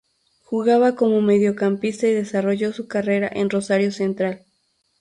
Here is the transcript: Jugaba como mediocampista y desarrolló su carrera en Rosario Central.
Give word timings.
Jugaba 0.45 0.95
como 0.95 1.21
mediocampista 1.21 2.07
y 2.07 2.11
desarrolló 2.13 2.73
su 2.73 2.87
carrera 2.87 3.29
en 3.31 3.51
Rosario 3.51 3.91
Central. 3.91 4.43